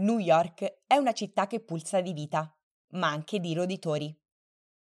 New 0.00 0.18
York 0.18 0.84
è 0.86 0.96
una 0.96 1.12
città 1.12 1.46
che 1.46 1.60
pulsa 1.60 2.00
di 2.00 2.14
vita, 2.14 2.50
ma 2.92 3.08
anche 3.08 3.38
di 3.38 3.52
roditori. 3.52 4.18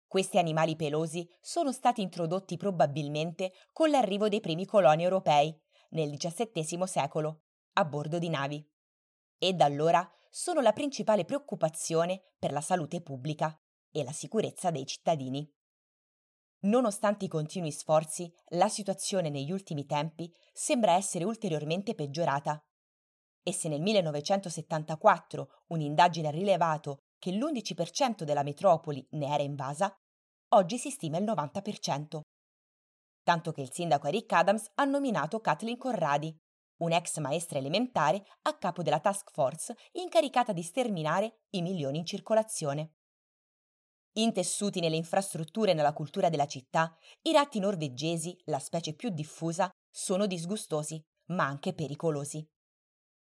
Questi 0.07 0.39
animali 0.39 0.75
pelosi 0.75 1.29
sono 1.39 1.71
stati 1.71 2.01
introdotti 2.01 2.57
probabilmente 2.57 3.53
con 3.73 3.91
l'arrivo 3.91 4.31
dei 4.31 4.41
primi 4.41 4.65
coloni 4.65 5.03
europei 5.03 5.55
nel 5.91 6.17
XVII 6.17 6.87
secolo, 6.87 7.43
a 7.75 7.85
bordo 7.85 8.19
di 8.19 8.31
navi. 8.31 8.67
E 9.37 9.53
da 9.53 9.67
allora 9.67 10.11
sono 10.31 10.63
la 10.63 10.73
principale 10.73 11.27
preoccupazione 11.27 12.33
per 12.39 12.51
la 12.51 12.63
salute 12.63 13.03
pubblica 13.03 13.55
e 13.91 14.05
la 14.05 14.13
sicurezza 14.13 14.71
dei 14.71 14.87
cittadini. 14.87 15.47
Nonostante 16.61 17.27
i 17.27 17.29
continui 17.29 17.73
sforzi, 17.73 18.33
la 18.51 18.71
situazione 18.71 19.29
negli 19.29 19.53
ultimi 19.53 19.85
tempi 19.85 20.33
sembra 20.55 20.93
essere 20.93 21.25
ulteriormente 21.25 21.95
peggiorata 21.95 22.65
e 23.43 23.53
se 23.53 23.69
nel 23.69 23.81
1974 23.81 25.63
un'indagine 25.69 26.29
ha 26.29 26.31
rilevato 26.31 26.99
che 27.19 27.33
l'11% 27.33 28.23
della 28.25 28.43
metropoli 28.43 29.07
ne 29.11 29.33
era 29.33 29.43
invasa, 29.43 29.93
oggi 30.55 30.79
si 30.79 30.91
stima 30.91 31.19
il 31.19 31.25
90%. 31.25 32.21
Tanto 33.23 33.53
che 33.53 33.61
il 33.61 33.71
sindaco 33.73 34.09
Eric 34.09 34.33
Adams 34.33 34.71
ha 34.75 34.85
nominato 34.85 35.41
Kathleen 35.41 35.77
Corradi, 35.77 36.37
un'ex 36.79 37.19
maestra 37.19 37.59
elementare 37.59 38.25
a 38.43 38.59
capo 38.59 38.83
della 38.83 38.99
task 38.99 39.31
force 39.31 39.77
incaricata 39.93 40.53
di 40.53 40.63
sterminare 40.63 41.43
i 41.51 41.63
milioni 41.63 41.99
in 41.99 42.05
circolazione. 42.05 42.95
Intessuti 44.15 44.81
nelle 44.81 44.97
infrastrutture 44.97 45.71
e 45.71 45.75
nella 45.75 45.93
cultura 45.93 46.29
della 46.29 46.47
città, 46.47 46.95
i 47.23 47.33
ratti 47.33 47.61
norvegesi, 47.61 48.37
la 48.47 48.59
specie 48.59 48.95
più 48.95 49.09
diffusa, 49.09 49.71
sono 49.91 50.27
disgustosi, 50.27 51.01
ma 51.29 51.45
anche 51.45 51.73
pericolosi. 51.73 52.45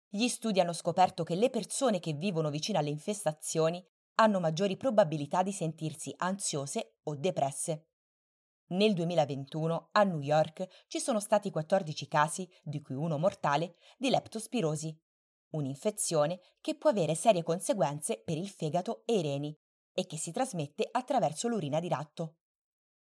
Gli 0.08 0.28
studi 0.28 0.60
hanno 0.60 0.72
scoperto 0.72 1.24
che 1.24 1.34
le 1.34 1.50
persone 1.50 1.98
che 1.98 2.12
vivono 2.12 2.48
vicino 2.48 2.78
alle 2.78 2.90
infestazioni 2.90 3.84
hanno 4.18 4.40
maggiori 4.40 4.76
probabilità 4.76 5.42
di 5.42 5.52
sentirsi 5.52 6.14
ansiose 6.18 6.98
o 7.04 7.16
depresse. 7.16 7.88
Nel 8.68 8.94
2021 8.94 9.88
a 9.92 10.02
New 10.04 10.20
York 10.20 10.86
ci 10.86 11.00
sono 11.00 11.20
stati 11.20 11.50
14 11.50 12.08
casi, 12.08 12.48
di 12.62 12.80
cui 12.80 12.94
uno 12.94 13.18
mortale, 13.18 13.76
di 13.96 14.10
leptospirosi, 14.10 14.96
un'infezione 15.50 16.40
che 16.60 16.76
può 16.76 16.90
avere 16.90 17.14
serie 17.14 17.42
conseguenze 17.42 18.22
per 18.24 18.36
il 18.36 18.48
fegato 18.48 19.02
e 19.06 19.18
i 19.18 19.22
reni 19.22 19.56
e 19.92 20.06
che 20.06 20.16
si 20.16 20.32
trasmette 20.32 20.88
attraverso 20.90 21.48
l'urina 21.48 21.80
di 21.80 21.88
ratto. 21.88 22.36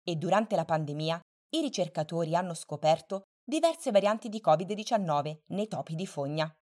E 0.04 0.16
durante 0.16 0.56
la 0.56 0.66
pandemia 0.66 1.20
i 1.50 1.62
ricercatori 1.62 2.36
hanno 2.36 2.54
scoperto 2.54 3.24
diverse 3.44 3.92
varianti 3.92 4.28
di 4.28 4.42
Covid-19 4.44 5.40
nei 5.48 5.68
topi 5.68 5.96
di 5.96 6.06
fogna 6.06 6.54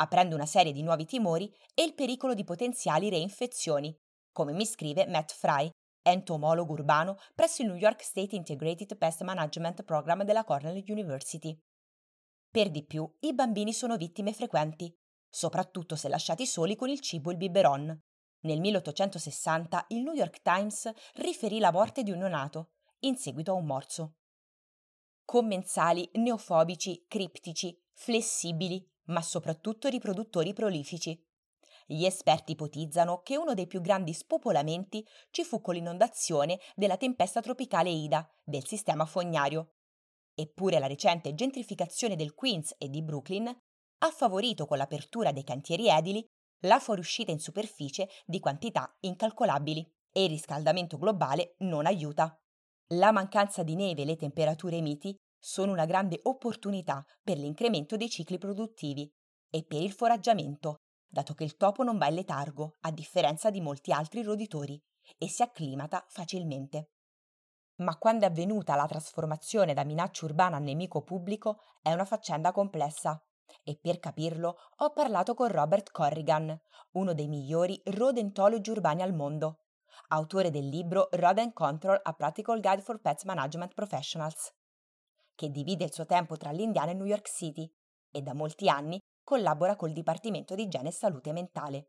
aprendo 0.00 0.34
una 0.34 0.46
serie 0.46 0.72
di 0.72 0.82
nuovi 0.82 1.04
timori 1.04 1.52
e 1.74 1.82
il 1.84 1.94
pericolo 1.94 2.34
di 2.34 2.44
potenziali 2.44 3.08
reinfezioni, 3.08 3.96
come 4.32 4.52
mi 4.52 4.64
scrive 4.64 5.06
Matt 5.06 5.32
Fry, 5.32 5.68
entomologo 6.02 6.72
urbano 6.72 7.16
presso 7.34 7.62
il 7.62 7.68
New 7.68 7.76
York 7.76 8.02
State 8.02 8.36
Integrated 8.36 8.96
Pest 8.96 9.22
Management 9.22 9.82
Program 9.82 10.22
della 10.22 10.44
Cornell 10.44 10.82
University. 10.86 11.58
Per 12.50 12.70
di 12.70 12.84
più, 12.84 13.10
i 13.20 13.34
bambini 13.34 13.72
sono 13.72 13.96
vittime 13.96 14.32
frequenti, 14.32 14.94
soprattutto 15.28 15.96
se 15.96 16.08
lasciati 16.08 16.46
soli 16.46 16.76
con 16.76 16.88
il 16.88 17.00
cibo 17.00 17.30
e 17.30 17.32
il 17.32 17.38
biberon. 17.38 18.02
Nel 18.40 18.60
1860 18.60 19.86
il 19.88 20.02
New 20.02 20.14
York 20.14 20.40
Times 20.40 20.90
riferì 21.14 21.58
la 21.58 21.72
morte 21.72 22.02
di 22.02 22.12
un 22.12 22.18
neonato, 22.18 22.70
in 23.00 23.16
seguito 23.16 23.50
a 23.50 23.54
un 23.54 23.66
morso. 23.66 24.14
Commensali 25.24 26.08
neofobici, 26.14 27.04
criptici, 27.06 27.76
flessibili, 27.92 28.88
ma 29.08 29.22
soprattutto 29.22 29.88
riproduttori 29.88 30.52
prolifici. 30.52 31.20
Gli 31.86 32.04
esperti 32.04 32.52
ipotizzano 32.52 33.22
che 33.22 33.36
uno 33.36 33.54
dei 33.54 33.66
più 33.66 33.80
grandi 33.80 34.12
spopolamenti 34.12 35.06
ci 35.30 35.44
fu 35.44 35.60
con 35.60 35.74
l'inondazione 35.74 36.58
della 36.74 36.96
tempesta 36.96 37.40
tropicale 37.40 37.90
Ida 37.90 38.28
del 38.44 38.66
sistema 38.66 39.06
fognario. 39.06 39.72
Eppure 40.34 40.78
la 40.78 40.86
recente 40.86 41.34
gentrificazione 41.34 42.14
del 42.14 42.34
Queens 42.34 42.74
e 42.78 42.88
di 42.88 43.02
Brooklyn 43.02 43.48
ha 43.48 44.10
favorito 44.10 44.66
con 44.66 44.76
l'apertura 44.76 45.32
dei 45.32 45.44
cantieri 45.44 45.88
edili 45.88 46.24
la 46.62 46.78
fuoriuscita 46.78 47.30
in 47.30 47.40
superficie 47.40 48.08
di 48.26 48.38
quantità 48.38 48.94
incalcolabili 49.00 49.80
e 50.12 50.24
il 50.24 50.30
riscaldamento 50.30 50.98
globale 50.98 51.54
non 51.58 51.86
aiuta. 51.86 52.38
La 52.92 53.12
mancanza 53.12 53.62
di 53.62 53.74
neve 53.74 54.02
e 54.02 54.04
le 54.04 54.16
temperature 54.16 54.80
miti 54.80 55.16
sono 55.38 55.72
una 55.72 55.86
grande 55.86 56.20
opportunità 56.24 57.04
per 57.22 57.38
l'incremento 57.38 57.96
dei 57.96 58.08
cicli 58.10 58.38
produttivi 58.38 59.10
e 59.50 59.64
per 59.64 59.80
il 59.80 59.92
foraggiamento, 59.92 60.82
dato 61.06 61.34
che 61.34 61.44
il 61.44 61.56
topo 61.56 61.82
non 61.82 61.98
va 61.98 62.08
in 62.08 62.14
letargo, 62.14 62.76
a 62.80 62.90
differenza 62.90 63.50
di 63.50 63.60
molti 63.60 63.92
altri 63.92 64.22
roditori, 64.22 64.80
e 65.16 65.28
si 65.28 65.42
acclimata 65.42 66.04
facilmente. 66.08 66.90
Ma 67.76 67.96
quando 67.96 68.24
è 68.24 68.28
avvenuta 68.28 68.74
la 68.74 68.86
trasformazione 68.86 69.72
da 69.72 69.84
minaccia 69.84 70.26
urbana 70.26 70.56
a 70.56 70.60
nemico 70.60 71.02
pubblico 71.02 71.60
è 71.80 71.92
una 71.92 72.04
faccenda 72.04 72.52
complessa. 72.52 73.22
E 73.62 73.78
per 73.80 73.98
capirlo 73.98 74.56
ho 74.76 74.92
parlato 74.92 75.34
con 75.34 75.48
Robert 75.48 75.90
Corrigan, 75.90 76.58
uno 76.92 77.14
dei 77.14 77.28
migliori 77.28 77.80
rodentologi 77.84 78.70
urbani 78.70 79.02
al 79.02 79.14
mondo, 79.14 79.60
autore 80.08 80.50
del 80.50 80.68
libro 80.68 81.08
Rodent 81.12 81.52
Control 81.54 81.98
A 82.02 82.12
Practical 82.12 82.60
Guide 82.60 82.82
for 82.82 83.00
Pets 83.00 83.24
Management 83.24 83.74
Professionals 83.74 84.52
che 85.38 85.52
divide 85.52 85.84
il 85.84 85.92
suo 85.92 86.04
tempo 86.04 86.36
tra 86.36 86.50
l'Indiana 86.50 86.90
e 86.90 86.94
New 86.94 87.06
York 87.06 87.30
City 87.30 87.70
e 88.10 88.22
da 88.22 88.34
molti 88.34 88.68
anni 88.68 88.98
collabora 89.22 89.76
col 89.76 89.92
Dipartimento 89.92 90.56
di 90.56 90.64
Igiene 90.64 90.88
e 90.88 90.92
Salute 90.92 91.32
Mentale. 91.32 91.86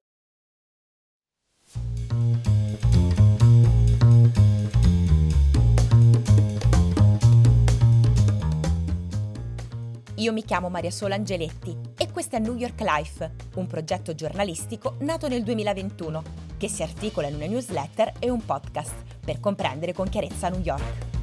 Io 10.17 10.31
mi 10.31 10.43
chiamo 10.43 10.69
Maria 10.69 10.91
Sola 10.91 11.15
Angeletti 11.15 11.75
e 11.97 12.11
questo 12.11 12.35
è 12.35 12.39
New 12.39 12.55
York 12.55 12.79
Life, 12.81 13.35
un 13.55 13.65
progetto 13.65 14.13
giornalistico 14.13 14.97
nato 14.99 15.27
nel 15.27 15.41
2021 15.41 16.23
che 16.57 16.67
si 16.67 16.83
articola 16.83 17.27
in 17.27 17.35
una 17.35 17.47
newsletter 17.47 18.13
e 18.19 18.29
un 18.29 18.45
podcast 18.45 19.17
per 19.25 19.39
comprendere 19.39 19.93
con 19.93 20.07
chiarezza 20.07 20.49
New 20.49 20.61
York. 20.61 21.18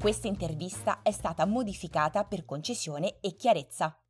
Questa 0.00 0.28
intervista 0.28 1.02
è 1.02 1.10
stata 1.10 1.44
modificata 1.44 2.24
per 2.24 2.46
concisione 2.46 3.18
e 3.20 3.36
chiarezza. 3.36 4.02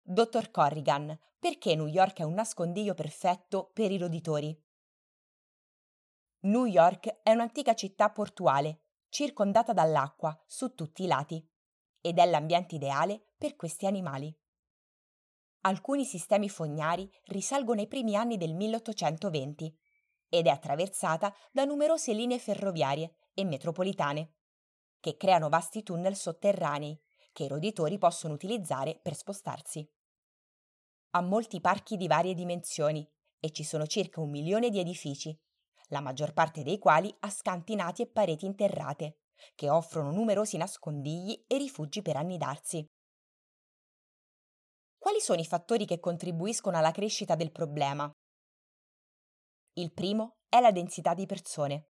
Dottor 0.00 0.52
Corrigan, 0.52 1.18
perché 1.40 1.74
New 1.74 1.88
York 1.88 2.20
è 2.20 2.22
un 2.22 2.34
nascondiglio 2.34 2.94
perfetto 2.94 3.72
per 3.74 3.90
i 3.90 3.98
roditori? 3.98 4.56
New 6.42 6.66
York 6.66 7.22
è 7.24 7.32
un'antica 7.32 7.74
città 7.74 8.10
portuale, 8.10 8.82
circondata 9.08 9.72
dall'acqua 9.72 10.40
su 10.46 10.72
tutti 10.76 11.02
i 11.02 11.08
lati, 11.08 11.44
ed 12.00 12.16
è 12.16 12.24
l'ambiente 12.24 12.76
ideale 12.76 13.32
per 13.36 13.56
questi 13.56 13.86
animali. 13.86 14.32
Alcuni 15.62 16.04
sistemi 16.04 16.48
fognari 16.48 17.10
risalgono 17.24 17.80
ai 17.80 17.88
primi 17.88 18.14
anni 18.14 18.36
del 18.36 18.54
1820 18.54 19.76
ed 20.28 20.46
è 20.46 20.50
attraversata 20.50 21.34
da 21.50 21.64
numerose 21.64 22.12
linee 22.12 22.38
ferroviarie 22.38 23.16
e 23.34 23.44
metropolitane, 23.44 24.34
che 25.00 25.16
creano 25.16 25.48
vasti 25.48 25.82
tunnel 25.82 26.16
sotterranei 26.16 27.00
che 27.32 27.44
i 27.44 27.48
roditori 27.48 27.98
possono 27.98 28.34
utilizzare 28.34 28.98
per 29.00 29.16
spostarsi. 29.16 29.88
Ha 31.14 31.20
molti 31.20 31.60
parchi 31.60 31.96
di 31.96 32.06
varie 32.06 32.34
dimensioni 32.34 33.08
e 33.40 33.50
ci 33.50 33.64
sono 33.64 33.86
circa 33.86 34.20
un 34.20 34.30
milione 34.30 34.70
di 34.70 34.78
edifici, 34.78 35.36
la 35.88 36.00
maggior 36.00 36.32
parte 36.32 36.62
dei 36.62 36.78
quali 36.78 37.14
ha 37.20 37.30
scantinati 37.30 38.02
e 38.02 38.06
pareti 38.06 38.46
interrate, 38.46 39.18
che 39.54 39.68
offrono 39.68 40.12
numerosi 40.12 40.56
nascondigli 40.56 41.44
e 41.46 41.58
rifugi 41.58 42.00
per 42.02 42.16
annidarsi. 42.16 42.86
Quali 44.96 45.20
sono 45.20 45.40
i 45.40 45.46
fattori 45.46 45.84
che 45.84 45.98
contribuiscono 45.98 46.78
alla 46.78 46.92
crescita 46.92 47.34
del 47.34 47.50
problema? 47.50 48.10
Il 49.74 49.92
primo 49.92 50.36
è 50.48 50.60
la 50.60 50.70
densità 50.70 51.14
di 51.14 51.26
persone. 51.26 51.91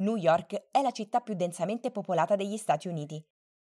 New 0.00 0.14
York 0.14 0.68
è 0.70 0.80
la 0.80 0.92
città 0.92 1.20
più 1.20 1.34
densamente 1.34 1.90
popolata 1.90 2.36
degli 2.36 2.56
Stati 2.56 2.86
Uniti, 2.86 3.20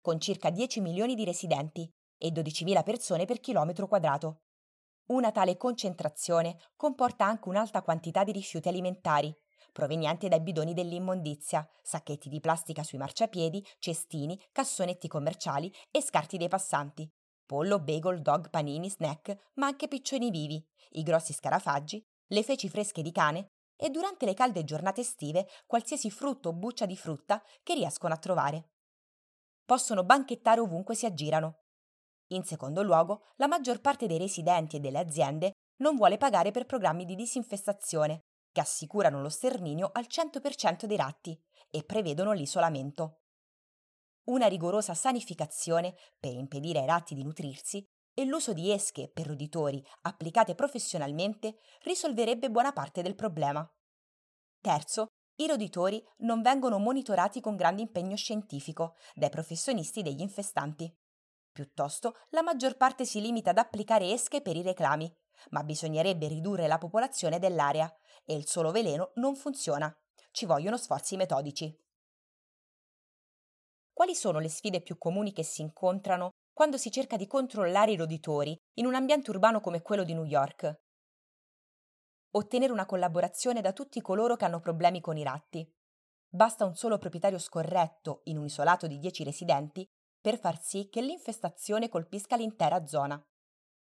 con 0.02 0.20
circa 0.20 0.50
10 0.50 0.82
milioni 0.82 1.16
di 1.16 1.24
residenti 1.24 1.90
e 2.18 2.32
12.000 2.32 2.84
persone 2.84 3.24
per 3.24 3.40
chilometro 3.40 3.88
quadrato. 3.88 4.42
Una 5.08 5.32
tale 5.32 5.56
concentrazione 5.56 6.58
comporta 6.76 7.24
anche 7.24 7.48
un'alta 7.48 7.82
quantità 7.82 8.26
di 8.26 8.34
rifiuti 8.34 8.68
alimentari, 8.68 9.34
provenienti 9.72 10.28
dai 10.28 10.42
bidoni 10.42 10.74
dell'immondizia, 10.74 11.66
sacchetti 11.82 12.28
di 12.28 12.42
plastica 12.42 12.84
sui 12.84 12.98
marciapiedi, 12.98 13.66
cestini, 13.80 14.38
cassonetti 14.52 15.08
commerciali 15.08 15.74
e 15.92 16.02
scarti 16.02 16.36
dei 16.36 16.50
passanti, 16.50 17.10
pollo, 17.46 17.80
bagel, 17.80 18.22
dog, 18.22 18.50
panini, 18.50 18.90
snack, 18.90 19.52
ma 19.54 19.68
anche 19.68 19.88
piccioni 19.88 20.30
vivi, 20.30 20.62
i 20.92 21.04
grossi 21.04 21.32
scarafaggi, 21.32 22.06
le 22.32 22.44
feci 22.44 22.68
fresche 22.68 23.02
di 23.02 23.14
cane 23.14 23.52
e 23.78 23.90
durante 23.90 24.26
le 24.26 24.34
calde 24.34 24.64
giornate 24.64 25.02
estive 25.02 25.48
qualsiasi 25.66 26.12
frutto 26.12 26.50
o 26.50 26.54
buccia 26.54 26.86
di 26.86 26.98
frutta 26.98 27.42
che 27.64 27.76
riescono 27.76 28.14
a 28.14 28.18
trovare. 28.18 28.72
possono 29.68 30.04
banchettare 30.04 30.62
ovunque 30.62 30.96
si 30.96 31.06
aggirano. 31.06 31.64
In 32.28 32.44
secondo 32.44 32.82
luogo, 32.84 33.26
la 33.36 33.48
maggior 33.48 33.82
parte 33.82 34.08
dei 34.08 34.18
residenti 34.18 34.78
e 34.78 34.80
delle 34.80 35.00
aziende 35.00 35.52
non 35.78 35.98
vuole 35.98 36.18
pagare 36.18 36.52
per 36.52 36.66
programmi 36.66 37.06
di 37.06 37.16
disinfestazione, 37.16 38.24
che 38.52 38.62
assicurano 38.62 39.22
lo 39.22 39.30
sterminio 39.30 39.90
al 39.94 40.06
100% 40.08 40.86
dei 40.86 40.98
ratti 40.98 41.40
e 41.70 41.84
prevedono 41.84 42.32
l'isolamento. 42.32 43.20
Una 44.30 44.48
rigorosa 44.48 44.94
sanificazione 44.94 45.96
per 46.20 46.34
impedire 46.34 46.80
ai 46.80 46.88
ratti 46.88 47.14
di 47.14 47.24
nutrirsi 47.24 47.86
e 48.20 48.26
l'uso 48.26 48.52
di 48.52 48.72
esche 48.72 49.12
per 49.14 49.28
roditori 49.28 49.86
applicate 50.02 50.56
professionalmente 50.56 51.60
risolverebbe 51.84 52.50
buona 52.50 52.74
parte 52.74 53.04
del 53.04 53.14
problema. 53.14 53.64
Terzo, 54.60 55.06
i 55.36 55.46
roditori 55.46 56.04
non 56.22 56.42
vengono 56.42 56.80
monitorati 56.80 57.42
con 57.42 57.56
grande 57.56 57.84
impegno 57.84 58.16
scientifico 58.16 58.96
dai 59.14 59.30
professionisti 59.30 60.02
degli 60.02 60.22
infestanti. 60.22 60.92
Piuttosto, 61.52 62.16
la 62.30 62.42
maggior 62.42 62.76
parte 62.76 63.06
si 63.06 63.22
limita 63.22 63.52
ad 63.52 63.60
applicare 63.60 64.12
esche 64.12 64.42
per 64.42 64.56
i 64.56 64.64
reclami, 64.64 65.16
ma 65.52 65.64
bisognerebbe 65.64 66.28
ridurre 66.28 66.66
la 66.66 66.80
popolazione 66.80 67.38
dell'area 67.38 67.88
e 68.26 68.34
il 68.34 68.48
solo 68.48 68.72
veleno 68.72 69.12
non 69.16 69.36
funziona. 69.36 69.96
Ci 70.32 70.48
vogliono 70.48 70.78
sforzi 70.78 71.18
metodici. 71.18 71.72
Quali 73.94 74.16
sono 74.16 74.40
le 74.40 74.50
sfide 74.50 74.82
più 74.82 74.98
comuni 74.98 75.34
che 75.34 75.44
si 75.44 75.62
incontrano 75.62 76.32
quando 76.58 76.78
si 76.78 76.90
cerca 76.90 77.18
di 77.18 77.28
controllare 77.28 77.92
i 77.92 77.96
roditori 77.96 78.60
in 78.80 78.88
un 78.88 78.96
ambiente 78.96 79.30
urbano 79.30 79.62
come 79.62 79.84
quello 79.84 80.04
di 80.04 80.16
New 80.16 80.24
York. 80.24 80.82
Ottenere 82.32 82.74
una 82.74 82.88
collaborazione 82.88 83.62
da 83.62 83.74
tutti 83.74 84.02
coloro 84.02 84.36
che 84.36 84.46
hanno 84.46 84.60
problemi 84.60 85.00
con 85.00 85.18
i 85.18 85.24
ratti. 85.24 85.72
Basta 86.28 86.66
un 86.66 86.74
solo 86.74 86.98
proprietario 86.98 87.38
scorretto 87.38 88.22
in 88.24 88.40
un 88.40 88.46
isolato 88.46 88.88
di 88.88 88.98
10 88.98 89.24
residenti 89.24 89.86
per 90.20 90.40
far 90.40 90.60
sì 90.60 90.90
che 90.90 91.00
l'infestazione 91.00 91.90
colpisca 91.90 92.36
l'intera 92.36 92.88
zona. 92.88 93.24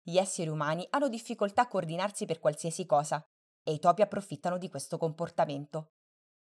Gli 0.00 0.16
esseri 0.16 0.48
umani 0.48 0.86
hanno 0.88 1.10
difficoltà 1.10 1.60
a 1.60 1.68
coordinarsi 1.68 2.24
per 2.24 2.38
qualsiasi 2.38 2.86
cosa 2.86 3.22
e 3.62 3.74
i 3.74 3.78
topi 3.78 4.00
approfittano 4.00 4.56
di 4.56 4.70
questo 4.70 4.96
comportamento. 4.96 5.90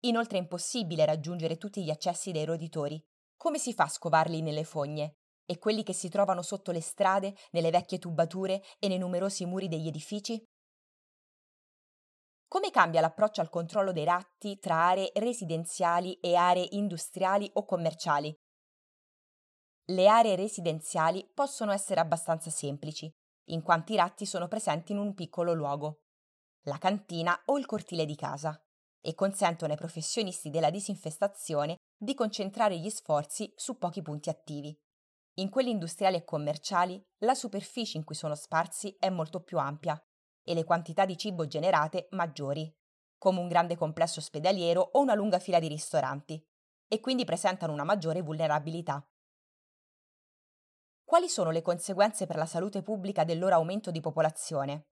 Inoltre 0.05 0.37
è 0.37 0.41
impossibile 0.41 1.03
raggiungere 1.03 1.57
tutti 1.57 1.83
gli 1.83 1.89
accessi 1.89 2.31
dei 2.31 2.45
roditori. 2.45 2.97
Come 3.35 3.57
si 3.57 3.73
fa 3.73 3.83
a 3.83 3.89
scovarli 3.89 4.41
nelle 4.41 4.63
fogne? 4.63 5.17
E 5.45 5.57
quelli 5.57 5.83
che 5.83 5.93
si 5.93 6.09
trovano 6.09 6.41
sotto 6.41 6.71
le 6.71 6.81
strade, 6.81 7.35
nelle 7.51 7.69
vecchie 7.69 7.99
tubature 7.99 8.63
e 8.79 8.87
nei 8.87 8.97
numerosi 8.97 9.45
muri 9.45 9.67
degli 9.67 9.87
edifici? 9.87 10.43
Come 12.47 12.69
cambia 12.69 13.01
l'approccio 13.01 13.41
al 13.41 13.49
controllo 13.49 13.91
dei 13.91 14.03
ratti 14.03 14.59
tra 14.59 14.87
aree 14.87 15.11
residenziali 15.15 16.19
e 16.19 16.35
aree 16.35 16.67
industriali 16.71 17.49
o 17.53 17.65
commerciali? 17.65 18.33
Le 19.87 20.07
aree 20.07 20.35
residenziali 20.35 21.29
possono 21.33 21.71
essere 21.71 21.99
abbastanza 21.99 22.49
semplici, 22.49 23.11
in 23.47 23.61
quanto 23.61 23.91
i 23.91 23.95
ratti 23.95 24.25
sono 24.25 24.47
presenti 24.47 24.91
in 24.91 24.99
un 24.99 25.13
piccolo 25.13 25.53
luogo, 25.53 26.03
la 26.65 26.77
cantina 26.77 27.41
o 27.45 27.57
il 27.57 27.65
cortile 27.65 28.05
di 28.05 28.15
casa, 28.15 28.57
e 29.01 29.15
consentono 29.15 29.73
ai 29.73 29.77
professionisti 29.77 30.49
della 30.49 30.69
disinfestazione 30.69 31.75
di 31.97 32.13
concentrare 32.13 32.77
gli 32.77 32.89
sforzi 32.89 33.51
su 33.55 33.77
pochi 33.77 34.01
punti 34.01 34.29
attivi. 34.29 34.73
In 35.37 35.49
quelli 35.49 35.71
industriali 35.71 36.15
e 36.15 36.23
commerciali 36.23 37.03
la 37.19 37.33
superficie 37.33 37.97
in 37.97 38.03
cui 38.03 38.13
sono 38.13 38.35
sparsi 38.35 38.95
è 38.99 39.09
molto 39.09 39.41
più 39.41 39.57
ampia 39.57 39.99
e 40.43 40.53
le 40.53 40.63
quantità 40.63 41.05
di 41.05 41.17
cibo 41.17 41.47
generate 41.47 42.07
maggiori, 42.11 42.71
come 43.17 43.39
un 43.39 43.47
grande 43.47 43.75
complesso 43.75 44.19
ospedaliero 44.19 44.81
o 44.81 44.99
una 44.99 45.15
lunga 45.15 45.39
fila 45.39 45.57
di 45.59 45.67
ristoranti, 45.67 46.45
e 46.87 46.99
quindi 46.99 47.25
presentano 47.25 47.73
una 47.73 47.83
maggiore 47.83 48.21
vulnerabilità. 48.21 49.03
Quali 51.03 51.27
sono 51.27 51.49
le 51.49 51.63
conseguenze 51.63 52.27
per 52.27 52.35
la 52.35 52.45
salute 52.45 52.83
pubblica 52.83 53.23
del 53.23 53.39
loro 53.39 53.55
aumento 53.55 53.89
di 53.89 54.01
popolazione? 54.01 54.89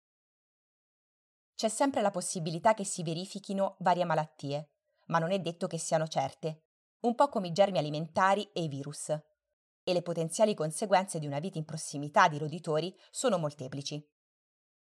C'è 1.54 1.68
sempre 1.68 2.00
la 2.00 2.10
possibilità 2.10 2.72
che 2.72 2.84
si 2.84 3.02
verifichino 3.02 3.76
varie 3.80 4.06
malattie, 4.06 4.70
ma 5.08 5.18
non 5.18 5.32
è 5.32 5.38
detto 5.38 5.66
che 5.66 5.76
siano 5.76 6.06
certe, 6.06 6.62
un 7.00 7.14
po' 7.14 7.28
come 7.28 7.48
i 7.48 7.52
germi 7.52 7.76
alimentari 7.76 8.50
e 8.52 8.62
i 8.62 8.68
virus 8.68 9.14
e 9.82 9.92
le 9.92 10.02
potenziali 10.02 10.54
conseguenze 10.54 11.18
di 11.18 11.26
una 11.26 11.38
vita 11.38 11.58
in 11.58 11.64
prossimità 11.64 12.28
di 12.28 12.38
roditori 12.38 12.94
sono 13.10 13.38
molteplici. 13.38 14.04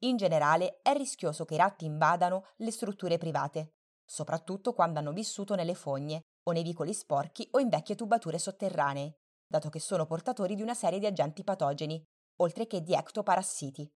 In 0.03 0.17
generale 0.17 0.79
è 0.81 0.93
rischioso 0.93 1.45
che 1.45 1.53
i 1.53 1.57
ratti 1.57 1.85
invadano 1.85 2.47
le 2.57 2.71
strutture 2.71 3.17
private, 3.17 3.75
soprattutto 4.03 4.73
quando 4.73 4.99
hanno 4.99 5.13
vissuto 5.13 5.55
nelle 5.55 5.75
fogne 5.75 6.21
o 6.43 6.51
nei 6.51 6.63
vicoli 6.63 6.93
sporchi 6.93 7.47
o 7.51 7.59
in 7.59 7.69
vecchie 7.69 7.95
tubature 7.95 8.39
sotterranee, 8.39 9.15
dato 9.47 9.69
che 9.69 9.79
sono 9.79 10.05
portatori 10.05 10.55
di 10.55 10.61
una 10.61 10.73
serie 10.73 10.99
di 10.99 11.05
agenti 11.05 11.43
patogeni, 11.43 12.03
oltre 12.37 12.65
che 12.67 12.81
di 12.81 12.93
ectoparassiti. 12.93 13.89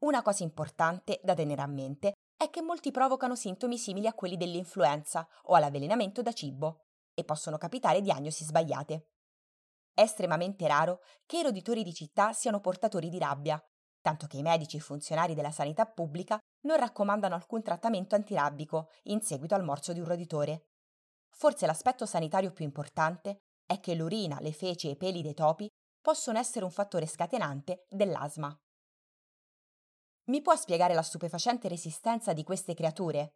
Una 0.00 0.22
cosa 0.22 0.42
importante 0.42 1.20
da 1.22 1.34
tenere 1.34 1.62
a 1.62 1.66
mente 1.66 2.12
è 2.36 2.50
che 2.50 2.62
molti 2.62 2.90
provocano 2.90 3.34
sintomi 3.34 3.78
simili 3.78 4.06
a 4.06 4.14
quelli 4.14 4.36
dell'influenza 4.36 5.28
o 5.44 5.54
all'avvelenamento 5.54 6.22
da 6.22 6.32
cibo 6.32 6.84
e 7.14 7.24
possono 7.24 7.58
capitare 7.58 8.00
diagnosi 8.00 8.44
sbagliate. 8.44 9.06
È 9.98 10.02
estremamente 10.02 10.68
raro 10.68 11.00
che 11.26 11.38
i 11.38 11.42
roditori 11.42 11.82
di 11.82 11.92
città 11.92 12.32
siano 12.32 12.60
portatori 12.60 13.08
di 13.08 13.18
rabbia, 13.18 13.60
tanto 14.00 14.28
che 14.28 14.36
i 14.36 14.42
medici 14.42 14.76
e 14.76 14.80
funzionari 14.80 15.34
della 15.34 15.50
sanità 15.50 15.86
pubblica 15.86 16.38
non 16.66 16.76
raccomandano 16.76 17.34
alcun 17.34 17.64
trattamento 17.64 18.14
antirabbico 18.14 18.90
in 19.06 19.20
seguito 19.22 19.56
al 19.56 19.64
morso 19.64 19.92
di 19.92 19.98
un 19.98 20.06
roditore. 20.06 20.66
Forse 21.30 21.66
l'aspetto 21.66 22.06
sanitario 22.06 22.52
più 22.52 22.64
importante 22.64 23.38
è 23.66 23.80
che 23.80 23.96
l'urina, 23.96 24.38
le 24.38 24.52
feci 24.52 24.86
e 24.86 24.90
i 24.90 24.96
peli 24.96 25.20
dei 25.20 25.34
topi 25.34 25.68
possono 26.00 26.38
essere 26.38 26.64
un 26.64 26.70
fattore 26.70 27.06
scatenante 27.06 27.84
dell'asma. 27.88 28.56
Mi 30.26 30.40
può 30.42 30.54
spiegare 30.54 30.94
la 30.94 31.02
stupefacente 31.02 31.66
resistenza 31.66 32.32
di 32.32 32.44
queste 32.44 32.74
creature? 32.74 33.32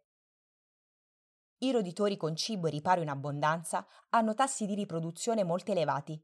I 1.57 1.71
roditori 1.71 2.15
con 2.15 2.37
cibo 2.37 2.67
e 2.67 2.69
riparo 2.69 3.01
in 3.01 3.09
abbondanza 3.09 3.85
hanno 4.11 4.33
tassi 4.33 4.65
di 4.65 4.75
riproduzione 4.75 5.43
molto 5.43 5.71
elevati 5.71 6.17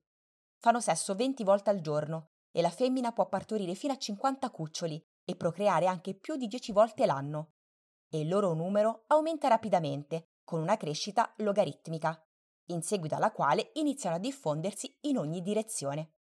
Fanno 0.61 0.81
sesso 0.81 1.15
20 1.15 1.44
volte 1.44 1.69
al 1.69 1.79
giorno 1.79 2.27
e 2.51 2.61
la 2.61 2.69
femmina 2.69 3.13
può 3.13 3.27
partorire 3.27 3.75
fino 3.75 3.94
a 3.94 3.97
50 3.97 4.50
cuccioli 4.50 5.01
e 5.23 5.35
procreare 5.35 5.85
anche 5.85 6.15
più 6.15 6.35
di 6.35 6.47
10 6.47 6.71
volte 6.73 7.06
l'anno. 7.06 7.51
E 8.11 8.19
il 8.19 8.27
loro 8.27 8.53
numero 8.53 9.03
aumenta 9.07 9.47
rapidamente, 9.47 10.25
con 10.44 10.59
una 10.59 10.75
crescita 10.75 11.33
logaritmica, 11.38 12.21
in 12.71 12.81
seguito 12.81 13.15
alla 13.15 13.31
quale 13.31 13.71
iniziano 13.75 14.17
a 14.17 14.19
diffondersi 14.19 14.97
in 15.01 15.17
ogni 15.17 15.41
direzione. 15.41 16.15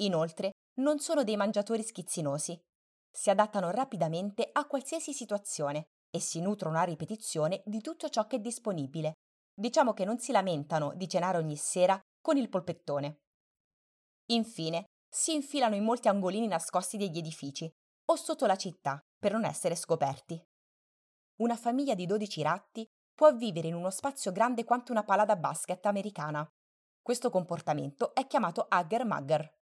Inoltre, 0.00 0.52
non 0.78 1.00
sono 1.00 1.24
dei 1.24 1.36
mangiatori 1.36 1.82
schizzinosi. 1.82 2.56
Si 3.10 3.30
adattano 3.30 3.70
rapidamente 3.70 4.48
a 4.52 4.66
qualsiasi 4.66 5.12
situazione 5.12 5.86
e 6.10 6.20
si 6.20 6.40
nutrono 6.40 6.78
a 6.78 6.84
ripetizione 6.84 7.62
di 7.64 7.80
tutto 7.80 8.08
ciò 8.08 8.26
che 8.26 8.36
è 8.36 8.40
disponibile. 8.40 9.14
Diciamo 9.52 9.94
che 9.94 10.04
non 10.04 10.18
si 10.18 10.30
lamentano 10.30 10.92
di 10.94 11.08
cenare 11.08 11.38
ogni 11.38 11.56
sera 11.56 12.00
con 12.20 12.36
il 12.36 12.48
polpettone. 12.48 13.22
Infine, 14.30 14.84
si 15.08 15.34
infilano 15.34 15.74
in 15.74 15.84
molti 15.84 16.08
angolini 16.08 16.46
nascosti 16.46 16.98
degli 16.98 17.16
edifici 17.16 17.70
o 18.10 18.16
sotto 18.16 18.46
la 18.46 18.56
città 18.56 18.98
per 19.18 19.32
non 19.32 19.44
essere 19.44 19.74
scoperti. 19.74 20.42
Una 21.36 21.56
famiglia 21.56 21.94
di 21.94 22.04
12 22.04 22.42
ratti 22.42 22.86
può 23.14 23.34
vivere 23.34 23.68
in 23.68 23.74
uno 23.74 23.90
spazio 23.90 24.30
grande 24.32 24.64
quanto 24.64 24.92
una 24.92 25.02
pala 25.02 25.24
da 25.24 25.36
basket 25.36 25.84
americana. 25.86 26.46
Questo 27.00 27.30
comportamento 27.30 28.14
è 28.14 28.26
chiamato 28.26 28.68
hugger-mugger. 28.70 29.56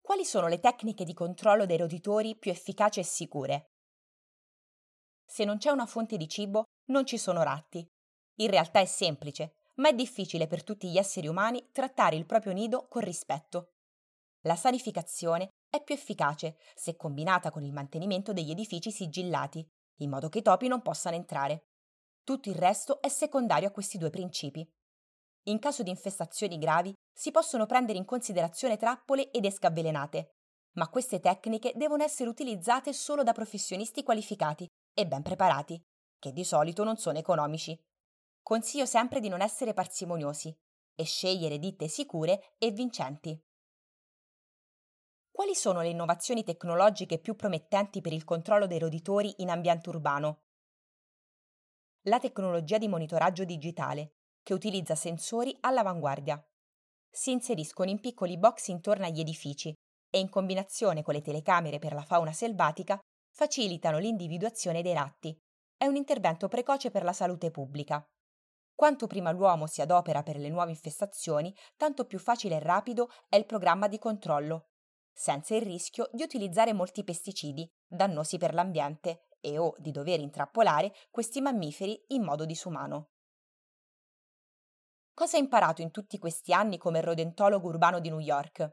Quali 0.00 0.24
sono 0.24 0.48
le 0.48 0.58
tecniche 0.58 1.04
di 1.04 1.14
controllo 1.14 1.66
dei 1.66 1.76
roditori 1.76 2.36
più 2.36 2.50
efficaci 2.50 3.00
e 3.00 3.04
sicure? 3.04 3.66
Se 5.26 5.44
non 5.44 5.58
c'è 5.58 5.70
una 5.70 5.86
fonte 5.86 6.16
di 6.16 6.28
cibo, 6.28 6.64
non 6.86 7.04
ci 7.04 7.18
sono 7.18 7.42
ratti. 7.42 7.86
In 8.36 8.50
realtà 8.50 8.80
è 8.80 8.86
semplice 8.86 9.56
ma 9.74 9.88
è 9.88 9.94
difficile 9.94 10.46
per 10.46 10.64
tutti 10.64 10.90
gli 10.90 10.98
esseri 10.98 11.28
umani 11.28 11.68
trattare 11.72 12.16
il 12.16 12.26
proprio 12.26 12.52
nido 12.52 12.86
con 12.88 13.02
rispetto. 13.02 13.72
La 14.42 14.56
sanificazione 14.56 15.48
è 15.70 15.82
più 15.82 15.94
efficace 15.94 16.56
se 16.74 16.96
combinata 16.96 17.50
con 17.50 17.62
il 17.62 17.72
mantenimento 17.72 18.32
degli 18.32 18.50
edifici 18.50 18.90
sigillati, 18.90 19.66
in 19.98 20.10
modo 20.10 20.28
che 20.28 20.38
i 20.38 20.42
topi 20.42 20.68
non 20.68 20.82
possano 20.82 21.16
entrare. 21.16 21.68
Tutto 22.24 22.48
il 22.48 22.56
resto 22.56 23.00
è 23.00 23.08
secondario 23.08 23.68
a 23.68 23.72
questi 23.72 23.98
due 23.98 24.10
principi. 24.10 24.68
In 25.44 25.58
caso 25.58 25.82
di 25.82 25.90
infestazioni 25.90 26.58
gravi 26.58 26.92
si 27.12 27.30
possono 27.30 27.66
prendere 27.66 27.98
in 27.98 28.04
considerazione 28.04 28.76
trappole 28.76 29.30
ed 29.30 29.44
esche 29.44 29.66
avvelenate, 29.66 30.34
ma 30.74 30.88
queste 30.88 31.20
tecniche 31.20 31.72
devono 31.74 32.02
essere 32.02 32.28
utilizzate 32.28 32.92
solo 32.92 33.22
da 33.22 33.32
professionisti 33.32 34.02
qualificati 34.02 34.66
e 34.94 35.06
ben 35.06 35.22
preparati, 35.22 35.80
che 36.18 36.32
di 36.32 36.44
solito 36.44 36.84
non 36.84 36.96
sono 36.96 37.18
economici. 37.18 37.78
Consiglio 38.42 38.86
sempre 38.86 39.20
di 39.20 39.28
non 39.28 39.40
essere 39.40 39.72
parsimoniosi 39.72 40.54
e 40.94 41.04
scegliere 41.04 41.58
ditte 41.58 41.88
sicure 41.88 42.54
e 42.58 42.70
vincenti. 42.70 43.40
Quali 45.30 45.54
sono 45.54 45.80
le 45.80 45.88
innovazioni 45.88 46.44
tecnologiche 46.44 47.18
più 47.18 47.34
promettenti 47.34 48.00
per 48.00 48.12
il 48.12 48.24
controllo 48.24 48.66
dei 48.66 48.78
roditori 48.78 49.32
in 49.38 49.48
ambiente 49.48 49.88
urbano? 49.88 50.42
La 52.02 52.18
tecnologia 52.18 52.78
di 52.78 52.88
monitoraggio 52.88 53.44
digitale, 53.44 54.16
che 54.42 54.54
utilizza 54.54 54.94
sensori 54.94 55.56
all'avanguardia. 55.60 56.44
Si 57.08 57.30
inseriscono 57.30 57.90
in 57.90 58.00
piccoli 58.00 58.36
box 58.38 58.68
intorno 58.68 59.06
agli 59.06 59.20
edifici 59.20 59.72
e 60.10 60.18
in 60.18 60.28
combinazione 60.28 61.02
con 61.02 61.14
le 61.14 61.22
telecamere 61.22 61.78
per 61.78 61.94
la 61.94 62.02
fauna 62.02 62.32
selvatica 62.32 62.98
facilitano 63.30 63.98
l'individuazione 63.98 64.82
dei 64.82 64.92
ratti. 64.92 65.36
È 65.76 65.86
un 65.86 65.96
intervento 65.96 66.48
precoce 66.48 66.90
per 66.90 67.04
la 67.04 67.12
salute 67.12 67.50
pubblica. 67.50 68.04
Quanto 68.82 69.06
prima 69.06 69.30
l'uomo 69.30 69.68
si 69.68 69.80
adopera 69.80 70.24
per 70.24 70.36
le 70.38 70.48
nuove 70.48 70.72
infestazioni, 70.72 71.54
tanto 71.76 72.04
più 72.04 72.18
facile 72.18 72.56
e 72.56 72.58
rapido 72.58 73.10
è 73.28 73.36
il 73.36 73.46
programma 73.46 73.86
di 73.86 73.96
controllo, 73.96 74.70
senza 75.12 75.54
il 75.54 75.62
rischio 75.62 76.08
di 76.10 76.24
utilizzare 76.24 76.72
molti 76.72 77.04
pesticidi, 77.04 77.72
dannosi 77.86 78.38
per 78.38 78.54
l'ambiente, 78.54 79.28
e 79.38 79.56
o 79.56 79.76
di 79.78 79.92
dover 79.92 80.18
intrappolare 80.18 80.92
questi 81.12 81.40
mammiferi 81.40 82.06
in 82.08 82.24
modo 82.24 82.44
disumano. 82.44 83.10
Cosa 85.14 85.36
ha 85.36 85.40
imparato 85.40 85.80
in 85.80 85.92
tutti 85.92 86.18
questi 86.18 86.52
anni 86.52 86.76
come 86.76 87.00
rodentologo 87.00 87.68
urbano 87.68 88.00
di 88.00 88.08
New 88.08 88.18
York? 88.18 88.68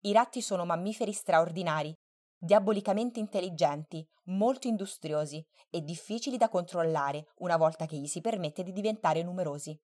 I 0.00 0.12
ratti 0.12 0.42
sono 0.42 0.64
mammiferi 0.64 1.12
straordinari, 1.12 1.96
diabolicamente 2.44 3.18
intelligenti, 3.20 4.06
molto 4.24 4.68
industriosi 4.68 5.44
e 5.70 5.82
difficili 5.82 6.36
da 6.36 6.50
controllare 6.50 7.28
una 7.38 7.56
volta 7.56 7.86
che 7.86 7.96
gli 7.96 8.06
si 8.06 8.20
permette 8.20 8.62
di 8.62 8.72
diventare 8.72 9.22
numerosi. 9.22 9.78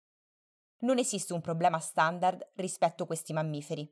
Non 0.81 0.99
esiste 0.99 1.33
un 1.33 1.41
problema 1.41 1.79
standard 1.79 2.51
rispetto 2.57 3.05
a 3.05 3.07
questi 3.07 3.33
mammiferi. 3.33 3.89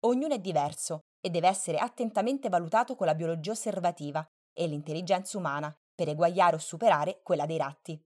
Ognuno 0.00 0.34
è 0.34 0.38
diverso 0.38 1.00
e 1.20 1.28
deve 1.28 1.48
essere 1.48 1.76
attentamente 1.76 2.48
valutato 2.48 2.96
con 2.96 3.06
la 3.06 3.14
biologia 3.14 3.52
osservativa 3.52 4.26
e 4.52 4.66
l'intelligenza 4.66 5.36
umana 5.36 5.74
per 5.94 6.08
eguagliare 6.08 6.56
o 6.56 6.58
superare 6.58 7.20
quella 7.22 7.44
dei 7.44 7.58
ratti. 7.58 8.02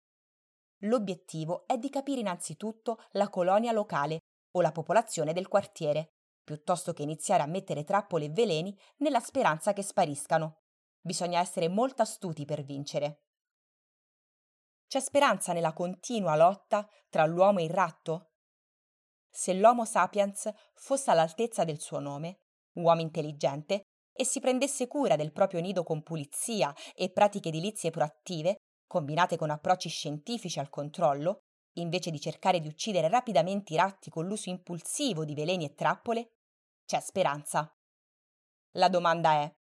L'obiettivo 0.79 1.65
è 1.67 1.77
di 1.77 1.89
capire 1.89 2.19
innanzitutto 2.19 3.01
la 3.11 3.29
colonia 3.29 3.71
locale 3.71 4.19
o 4.51 4.61
la 4.61 4.73
popolazione 4.73 5.31
del 5.31 5.47
quartiere, 5.47 6.14
piuttosto 6.45 6.93
che 6.93 7.03
iniziare 7.03 7.43
a 7.43 7.47
mettere 7.47 7.83
trappole 7.83 8.25
e 8.25 8.29
veleni 8.29 8.77
nella 8.97 9.19
speranza 9.19 9.73
che 9.73 9.81
spariscano. 9.81 10.61
Bisogna 11.01 11.41
essere 11.41 11.67
molto 11.67 12.01
astuti 12.01 12.45
per 12.45 12.63
vincere. 12.63 13.23
C'è 14.87 15.01
speranza 15.01 15.51
nella 15.51 15.73
continua 15.73 16.37
lotta 16.37 16.87
tra 17.09 17.25
l'uomo 17.25 17.59
e 17.59 17.63
il 17.63 17.69
ratto? 17.71 18.29
Se 19.29 19.53
l'Homo 19.53 19.83
sapiens 19.83 20.49
fosse 20.73 21.11
all'altezza 21.11 21.65
del 21.65 21.81
suo 21.81 21.99
nome, 21.99 22.37
uomo 22.75 23.01
intelligente, 23.01 23.81
e 24.17 24.23
si 24.23 24.39
prendesse 24.39 24.87
cura 24.87 25.17
del 25.17 25.33
proprio 25.33 25.59
nido 25.59 25.83
con 25.83 26.01
pulizia 26.01 26.73
e 26.93 27.11
pratiche 27.11 27.49
edilizie 27.49 27.89
proattive, 27.89 28.55
combinate 28.87 29.35
con 29.35 29.49
approcci 29.49 29.89
scientifici 29.89 30.59
al 30.59 30.69
controllo, 30.69 31.39
invece 31.73 32.11
di 32.11 32.19
cercare 32.19 32.61
di 32.61 32.69
uccidere 32.69 33.09
rapidamente 33.09 33.73
i 33.73 33.75
ratti 33.75 34.09
con 34.09 34.25
l'uso 34.25 34.49
impulsivo 34.49 35.25
di 35.25 35.33
veleni 35.33 35.65
e 35.65 35.73
trappole, 35.73 36.34
c'è 36.85 36.99
speranza. 36.99 37.69
La 38.73 38.89
domanda 38.89 39.31
è: 39.33 39.55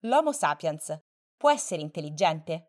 l'Homo 0.00 0.32
sapiens 0.32 0.98
può 1.36 1.50
essere 1.50 1.82
intelligente? 1.82 2.68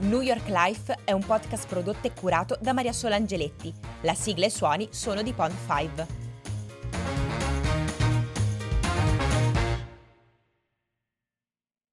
New 0.00 0.20
York 0.20 0.46
Life 0.48 0.94
è 1.04 1.12
un 1.12 1.24
podcast 1.24 1.66
prodotto 1.66 2.06
e 2.06 2.12
curato 2.12 2.56
da 2.60 2.72
Maria 2.72 2.92
Sola 2.92 3.16
Angeletti. 3.16 3.72
La 4.02 4.14
sigla 4.14 4.44
e 4.44 4.48
i 4.48 4.50
suoni 4.50 4.88
sono 4.92 5.22
di 5.22 5.32
Pond 5.32 5.54
5. 5.66 6.25